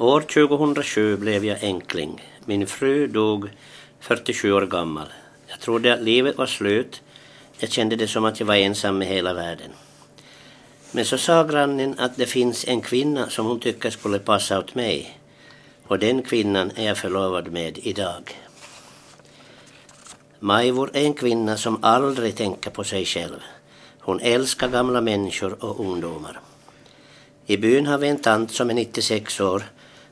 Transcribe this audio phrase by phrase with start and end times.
[0.00, 2.22] År 2007 blev jag enkling.
[2.44, 3.48] Min fru dog
[4.00, 5.06] 47 år gammal.
[5.46, 7.02] Jag trodde att livet var slut.
[7.58, 9.70] Jag kände det som att jag var ensam med hela världen.
[10.92, 14.74] Men så sa grannen att det finns en kvinna som hon tycker skulle passa åt
[14.74, 15.18] mig.
[15.86, 18.38] Och den kvinnan är jag förlovad med idag.
[20.40, 23.40] Majvor är en kvinna som aldrig tänker på sig själv.
[23.98, 26.40] Hon älskar gamla människor och ungdomar.
[27.46, 29.62] I byn har vi en tant som är 96 år.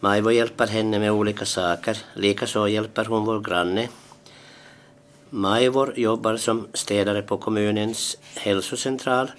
[0.00, 1.98] Majvor hjälper henne med olika saker.
[2.14, 3.88] Likaså hjälper hon vår granne.
[5.30, 9.30] Majvor jobbar som städare på kommunens hälsocentral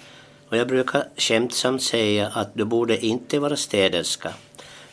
[0.48, 4.32] och jag brukar skämtsamt säga att du borde inte vara städerska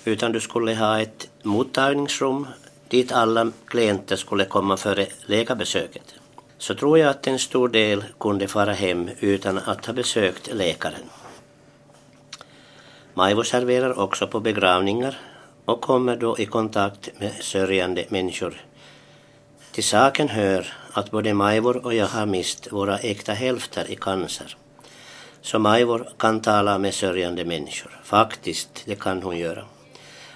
[0.06, 2.48] utan du skulle ha ett mottagningsrum
[2.88, 6.14] dit alla klienter skulle komma före läkarbesöket.
[6.58, 11.10] Så tror jag att en stor del kunde fara hem utan att ha besökt läkaren.
[13.14, 15.18] Maivo serverar också på begravningar
[15.68, 18.62] och kommer då i kontakt med sörjande människor.
[19.72, 24.58] Till saken hör att både Majvor och jag har mist våra äkta hälfter i cancer.
[25.42, 28.00] Så Majvor kan tala med sörjande människor.
[28.04, 29.66] Faktiskt, det kan hon göra.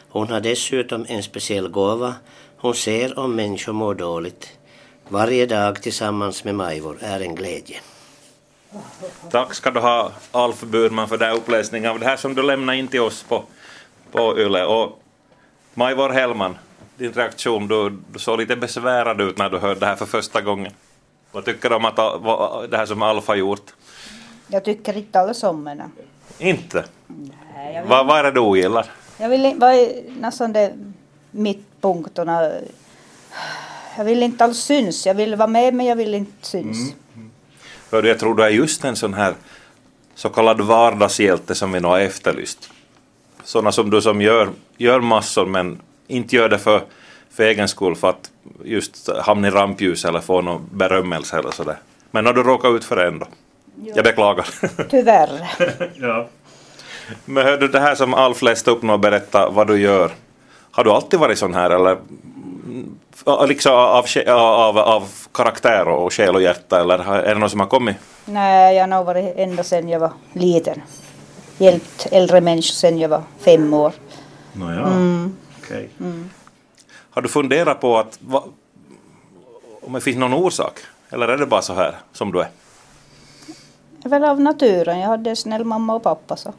[0.10, 2.16] Hon har dessutom en speciell gåva.
[2.58, 4.50] Hon ser om människor mår dåligt.
[5.08, 7.80] Varje dag tillsammans med Majvor är en glädje.
[9.30, 12.44] Tack ska du ha Alf Burman för den här uppläsningen av det här som du
[12.44, 13.44] lämnade in till oss på,
[14.12, 14.66] på Yle.
[14.66, 15.01] Och
[15.74, 16.58] Majvor Hellman,
[16.98, 20.42] din reaktion, du, du såg lite besvärad ut när du hörde det här för första
[20.42, 20.72] gången.
[21.32, 21.96] Vad tycker du om att,
[22.72, 23.74] det här som Alf har gjort?
[24.48, 25.90] Jag tycker inte alls om henne.
[26.38, 26.86] Inte?
[27.08, 28.86] Nej, jag vill, vad, vad är det du ogillar?
[29.18, 30.74] Jag vill vad är nästan det
[31.32, 32.52] mittpunkterna.
[33.98, 35.06] Jag vill inte alls syns.
[35.06, 36.94] Jag vill vara med men jag vill inte syns.
[37.16, 37.32] Mm.
[37.92, 39.34] Hör jag tror du är just en sån här
[40.16, 42.70] så kallad vardagshjälte som vi nog har efterlyst.
[43.44, 46.82] Sådana som du som gör, gör massor men inte gör det för,
[47.32, 48.32] för egen skull för att
[48.64, 51.78] just hamna i rampljus eller få någon berömmelse eller sådär.
[52.12, 53.26] Men har du råkat ut för det ändå?
[53.84, 53.94] Jo.
[53.96, 54.48] Jag beklagar.
[54.90, 55.30] Tyvärr.
[55.96, 56.28] ja.
[57.26, 60.12] Men hör du det här som Alf läste upp nu och berättade vad du gör.
[60.72, 61.98] Har du alltid varit sån här eller
[63.48, 67.68] liksom av, av, av karaktär och själ och hjärta eller är det något som har
[67.68, 67.96] kommit?
[68.26, 70.82] Nej, jag har nog varit ända sedan jag var liten.
[71.62, 73.94] Hjälpt äldre människor sedan jag var fem år.
[74.54, 75.36] Nåja, mm.
[75.60, 75.88] Okay.
[76.00, 76.30] Mm.
[77.10, 78.44] Har du funderat på att va,
[79.82, 80.80] om det finns någon orsak?
[81.10, 82.50] Eller är det bara så här som du är?
[83.98, 85.00] Det är väl av naturen.
[85.00, 86.54] Jag hade snäll mamma och pappa så.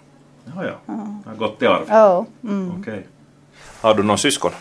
[0.44, 0.72] Ja, ja.
[0.86, 0.94] ja.
[1.24, 1.84] Det har gått i arv?
[1.88, 2.26] Ja.
[2.42, 2.70] Mm.
[2.70, 2.92] Okej.
[2.92, 3.02] Okay.
[3.80, 4.52] Har du någon syskon?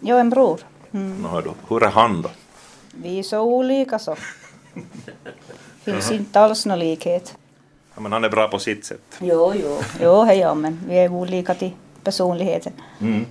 [0.00, 0.60] Jag en bror.
[0.92, 1.22] Mm.
[1.22, 1.54] Nå, då.
[1.68, 2.30] Hur är han då?
[2.90, 4.16] Vi är så olika så.
[5.84, 7.36] finns inte alls någon likhet.
[7.94, 9.18] Ja, men han är bra på sitt sätt.
[9.20, 9.80] Jo, jo.
[10.00, 11.72] Jo, hej, ja, men vi är olika till
[12.02, 12.72] personligheten.
[13.00, 13.26] Mm.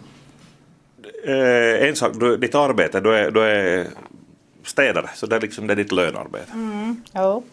[1.23, 3.87] Eh, en sak, du, ditt arbete, du är, du är
[4.63, 6.51] städare, så det är liksom det är ditt lönarbete.
[6.51, 7.43] Mm, jo.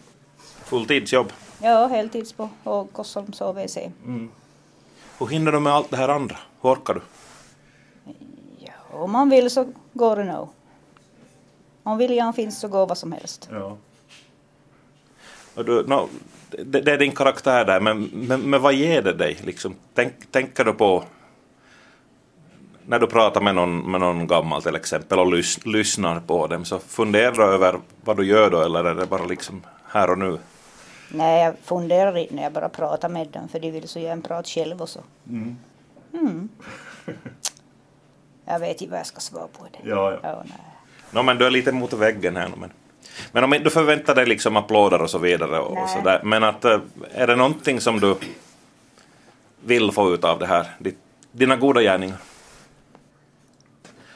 [0.65, 1.33] Fulltidsjobb?
[1.61, 2.49] Ja, heltids på
[2.91, 3.77] Kossholms OVC.
[3.77, 4.29] Mm.
[5.19, 6.37] Hur hinner du med allt det här andra?
[6.61, 7.01] Hur orkar du?
[8.59, 10.49] Ja, om man vill så går det nog.
[11.83, 13.49] Om viljan finns så går vad som helst.
[13.51, 13.77] Ja.
[15.55, 16.09] Du, no,
[16.51, 19.37] det, det, är din karaktär där, men, men, men vad ger det dig?
[19.43, 19.75] Liksom?
[19.93, 21.03] Tänk, tänker du på
[22.85, 26.65] när du pratar med någon, med någon gammal till exempel och lys, lyssnar på dem,
[26.65, 30.17] så funderar du över vad du gör då eller är det bara liksom här och
[30.17, 30.37] nu?
[31.09, 34.21] Nej, jag funderar inte när jag bara pratar med dem för de vill så gärna
[34.21, 34.99] prata själv och så.
[35.29, 35.57] Mm.
[36.13, 36.49] Mm.
[38.45, 39.89] Jag vet inte vad jag ska svara på det.
[39.89, 40.19] Ja, ja.
[40.23, 40.57] ja nej.
[41.11, 42.55] No, men du är lite mot väggen här nu.
[42.57, 42.71] Men,
[43.31, 46.43] men om du förväntar dig liksom applåder och så vidare och, och så där, men
[46.43, 46.79] att eh,
[47.13, 48.15] är det någonting som du
[49.65, 50.67] vill få ut av det här,
[51.31, 52.17] dina goda gärningar?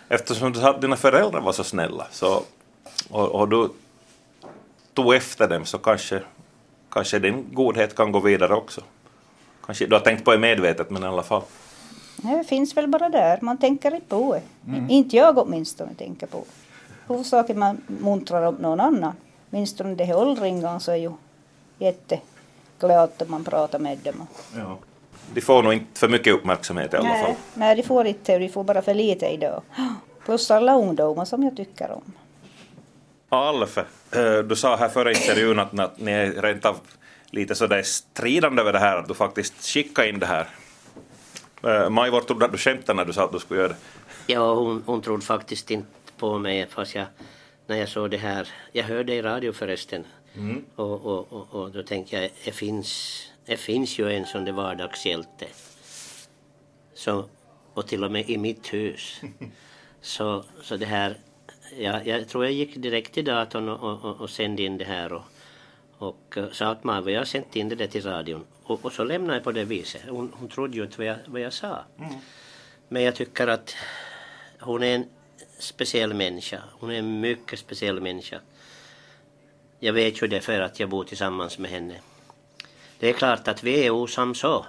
[0.10, 2.44] Eftersom du sa att dina föräldrar var så snälla så,
[3.10, 3.70] och, och du
[4.94, 6.22] tog efter dem så kanske,
[6.92, 8.82] kanske din godhet kan gå vidare också.
[9.66, 11.42] Kanske du har tänkt på det medvetet men i alla fall.
[12.18, 14.72] Det finns väl bara där, man tänker inte på det.
[14.72, 14.90] Mm.
[14.90, 16.46] Inte jag åtminstone tänker på
[17.08, 19.14] Huvudsaken man muntrar upp någon annan.
[19.50, 21.12] Åtminstone de här åldringarna så är ju
[21.80, 24.28] jätteglada att man pratar med dem.
[24.56, 24.78] Ja.
[25.34, 27.34] De får nog inte för mycket uppmärksamhet i alla nej, fall.
[27.54, 29.62] Nej, de får inte de får bara för lite idag.
[30.26, 32.14] Plus alla ungdomar som jag tycker om.
[33.30, 36.78] Alf, eh, du sa här före intervjun att, att ni är rent av
[37.30, 40.48] lite sådär stridande över det här, att du faktiskt skickade in det här.
[41.64, 43.76] Eh, Majvor trodde att du skämtade när du sa att du skulle göra det.
[44.28, 47.06] Ja, hon, hon trodde faktiskt inte på mig fast jag,
[47.68, 50.66] när jag såg det här, jag hörde i radio förresten mm.
[50.76, 54.52] och, och, och, och, då tänkte jag, det finns, det finns ju en sån där
[54.52, 55.46] vardagshjälte.
[56.94, 57.26] Så
[57.74, 59.22] och till och med i mitt hus.
[60.02, 61.18] Så, så det här,
[61.78, 65.14] ja, jag tror jag gick direkt till datorn och, och, och sände in det här
[65.14, 65.24] och,
[65.98, 68.46] och eh, sa att Marva, jag har sänt in det där till radion.
[68.64, 70.02] Och, och så lämnade jag på det viset.
[70.10, 71.84] Hon, hon trodde ju inte vad jag, vad jag sa.
[72.88, 73.76] Men jag tycker att
[74.60, 75.06] hon är en
[75.60, 76.64] speciell människa.
[76.80, 78.40] Hon är en mycket speciell människa.
[79.80, 82.00] Jag vet ju det för att jag bor tillsammans med henne.
[83.00, 84.66] Det är klart att vi är osams så.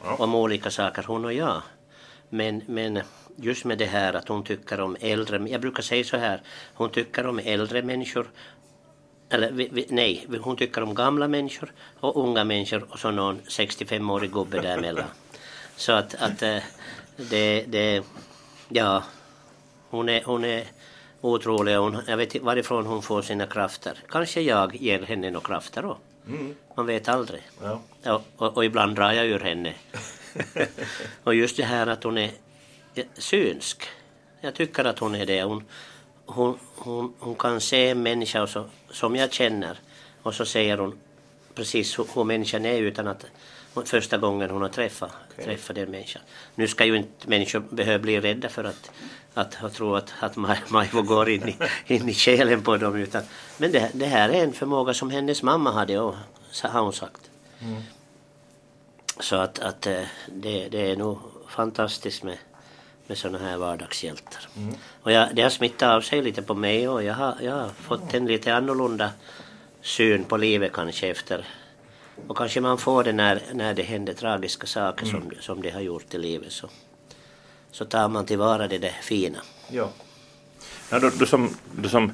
[0.00, 1.62] Om olika saker, hon och jag.
[2.28, 3.00] Men, men
[3.36, 6.42] just med det här att hon tycker om äldre, jag brukar säga så här,
[6.74, 8.30] hon tycker om äldre människor
[9.30, 13.40] eller vi, vi, nej, hon tycker om gamla människor och unga människor och så någon
[13.40, 15.04] 65-årig gubbe däremellan.
[15.76, 16.58] Så att, att eh,
[17.16, 18.02] det, det,
[18.68, 19.02] ja,
[19.90, 20.64] hon är, hon är
[21.20, 21.76] otrolig.
[21.76, 23.98] Hon, jag vet inte varifrån hon får sina krafter.
[24.08, 25.98] Kanske jag ger henne några krafter då.
[26.74, 27.42] Man vet aldrig.
[27.62, 27.80] Ja.
[28.02, 29.74] Ja, och, och ibland drar jag ur henne.
[31.24, 32.30] och just det här att hon är
[33.14, 33.82] synsk.
[34.40, 35.42] Jag tycker att hon är det.
[35.42, 35.64] Hon,
[36.26, 39.78] hon, hon, hon kan se en människa så, som jag känner
[40.22, 40.98] och så säger hon
[41.58, 43.24] precis hur, hur människan är utan att
[43.84, 45.10] första gången hon har träffat,
[45.44, 46.22] träffat den människan.
[46.54, 48.90] Nu ska ju inte människor behöva bli rädda för att,
[49.34, 50.36] att, att tro att, att
[50.68, 51.56] Majvo går in i,
[51.86, 52.96] in i själen på dem.
[52.96, 53.22] Utan,
[53.56, 56.14] men det, det här är en förmåga som hennes mamma hade, och,
[56.50, 57.30] så har hon sagt.
[59.20, 61.18] Så att, att eh, det, det är nog
[61.48, 62.38] fantastiskt med,
[63.06, 64.48] med sådana här vardagshjältar.
[65.02, 67.68] Och jag, det har smittat av sig lite på mig och jag har, jag har
[67.68, 69.10] fått en lite annorlunda
[69.88, 71.46] syn på livet kanske efter
[72.26, 75.80] och kanske man får det när, när det händer tragiska saker som, som det har
[75.80, 76.68] gjort i livet så,
[77.70, 79.38] så tar man tillvara det där fina.
[79.70, 79.88] Ja.
[80.90, 82.12] Ja, du, du som, du som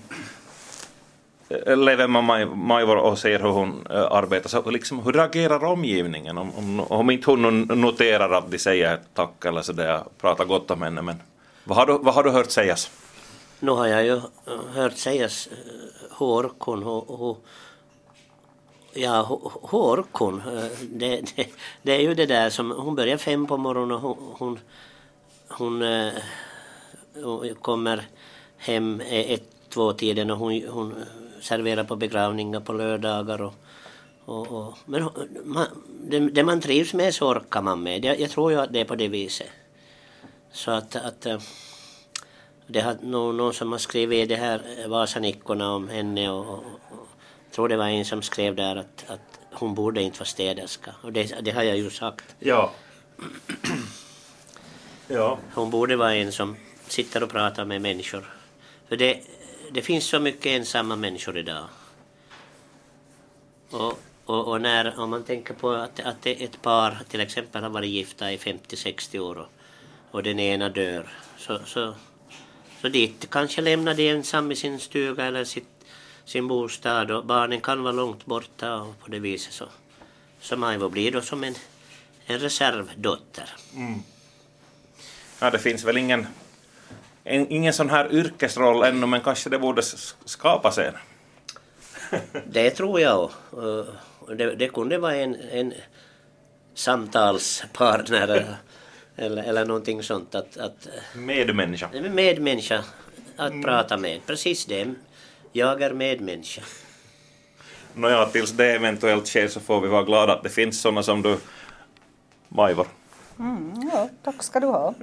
[1.48, 5.64] eh, lever med Maj, Majvor och ser hur hon äh, arbetar, så liksom, hur reagerar
[5.64, 10.44] omgivningen om, om, om inte hon no- noterar att de säger tack eller sådär, pratar
[10.44, 11.22] gott om henne, men
[11.64, 12.90] vad har du, vad har du hört sägas?
[13.60, 14.22] Nu har jag ju eh,
[14.74, 15.83] hört sägas eh,
[16.14, 17.44] hårkon, och, och
[18.92, 21.46] ja, hur- hårkon, eh, det, det,
[21.82, 24.58] det är ju det där som, hon börjar fem på morgonen och hon, hon,
[25.48, 28.02] hon, eh, kommer
[28.56, 30.94] hem eh, ett, två tiden och hon, hon
[31.40, 33.54] serverar på begravningar på lördagar och,
[34.24, 35.08] och, och men
[35.44, 35.66] man,
[36.10, 38.04] det, det man trivs med så orkar man med.
[38.04, 39.48] Jag, jag tror ju att det är på det viset.
[40.52, 41.26] Så att, att
[42.66, 46.64] det har någon, någon som har skrivit det här eh, Vasanikkorna om henne och, och,
[46.90, 47.08] och
[47.50, 50.94] tror det var en som skrev där att, att hon borde inte vara städerska.
[51.02, 52.36] Och det, det har jag ju sagt.
[52.38, 52.72] Ja.
[55.08, 55.38] ja.
[55.54, 56.56] Hon borde vara en som
[56.88, 58.34] sitter och pratar med människor.
[58.88, 59.20] För det,
[59.70, 61.64] det finns så mycket ensamma människor idag.
[63.70, 67.70] Och, och, och när, om man tänker på att, att ett par till exempel har
[67.70, 69.48] varit gifta i 50-60 år och,
[70.10, 71.08] och den ena dör.
[71.38, 71.94] Så, så,
[72.84, 75.84] så dit kanske lämnar de ensam i sin stuga eller sitt,
[76.24, 79.64] sin bostad och barnen kan vara långt borta och på det viset så,
[80.40, 81.54] så Maivo blir då som en,
[82.26, 83.48] en reservdotter.
[85.40, 86.26] ja, det finns väl ingen,
[87.24, 89.82] en, ingen sån här yrkesroll ännu, men kanske det borde
[90.24, 90.94] skapas en.
[92.46, 93.30] Det tror jag.
[94.28, 95.74] Det, det kunde vara en, en
[96.74, 98.56] samtalspartner
[99.16, 100.34] eller, eller, någonting sånt.
[100.34, 101.88] Att, att, Medmänniska.
[101.92, 102.84] en medmänniska
[103.36, 104.26] att prata med.
[104.26, 104.94] Precis det.
[105.52, 106.62] Jag är medmänniska.
[107.94, 111.22] Nåja, tills det eventuellt sker så får vi vara glada att det finns såna som
[111.22, 111.36] du,
[112.48, 112.86] Majvor.
[113.38, 114.94] Mm, ja, tack ska du ha.